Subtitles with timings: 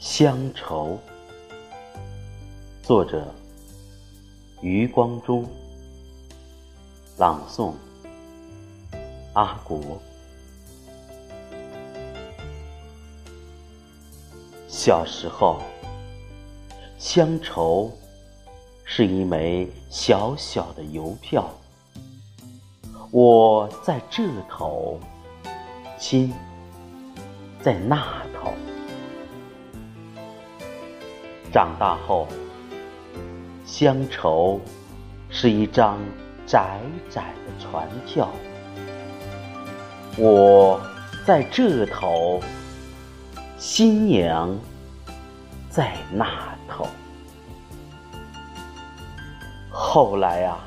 [0.00, 0.98] 乡愁，
[2.82, 3.34] 作者
[4.62, 5.46] 余光中，
[7.18, 7.74] 朗诵
[9.34, 9.78] 阿国。
[14.66, 15.60] 小时候，
[16.98, 17.92] 乡愁
[18.84, 21.46] 是一枚小小的邮票，
[23.10, 24.98] 我在这头，
[25.98, 26.32] 心
[27.62, 28.19] 在那
[31.52, 32.28] 长大后，
[33.66, 34.60] 乡愁
[35.30, 35.98] 是一张
[36.46, 36.78] 窄
[37.08, 38.30] 窄的船票，
[40.16, 40.80] 我
[41.26, 42.40] 在这头，
[43.58, 44.56] 新娘
[45.68, 46.26] 在那
[46.68, 46.86] 头。
[49.70, 50.58] 后来啊，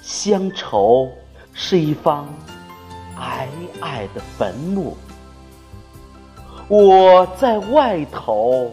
[0.00, 1.10] 乡愁
[1.52, 2.28] 是一方
[3.16, 3.48] 矮
[3.80, 4.96] 矮的坟墓，
[6.68, 8.72] 我在外头。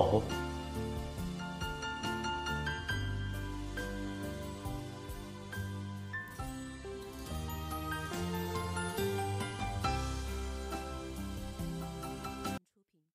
[0.00, 0.45] 好。